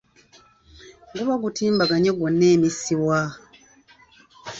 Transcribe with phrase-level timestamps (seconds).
[1.15, 3.19] Guba gutimbaganye gwonna emisiwa.